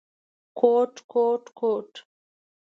[0.59, 1.91] _کوټ، کوټ، کوټ…